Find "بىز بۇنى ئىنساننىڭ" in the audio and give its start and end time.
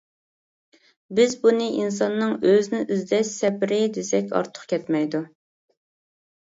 1.19-2.33